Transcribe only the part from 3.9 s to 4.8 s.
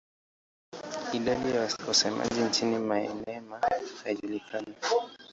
haijulikani.